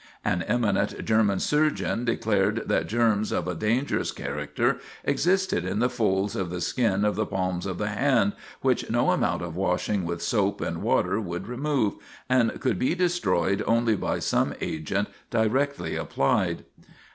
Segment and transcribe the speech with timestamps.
[0.25, 6.35] An eminent German surgeon declared that germs of a dangerous character existed in the folds
[6.35, 10.23] of the skin of the palms of the hand which no amount of washing with
[10.23, 16.65] soap and water could remove, and could be destroyed only by some agent directly applied.